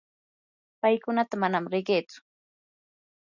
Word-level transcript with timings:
paykunata 0.81 1.35
manam 1.41 1.65
riqitsu. 1.73 2.17